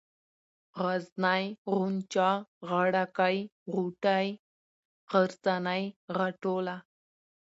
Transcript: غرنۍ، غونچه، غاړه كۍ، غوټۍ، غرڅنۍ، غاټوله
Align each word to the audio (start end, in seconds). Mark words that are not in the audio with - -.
غرنۍ، 0.79 1.43
غونچه، 1.71 2.29
غاړه 2.67 3.05
كۍ، 3.17 3.37
غوټۍ، 3.73 4.27
غرڅنۍ، 5.11 5.83
غاټوله 6.17 6.77